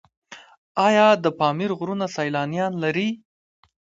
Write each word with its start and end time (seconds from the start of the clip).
آیا 0.87 1.07
د 1.23 1.25
پامیر 1.39 1.71
غرونه 1.79 2.05
سیلانیان 2.15 2.73
لري؟ 2.83 3.09